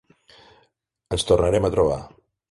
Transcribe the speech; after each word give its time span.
Ens 1.17 1.25
tornarem 1.31 1.67
a 1.69 1.71
trobar. 1.77 1.99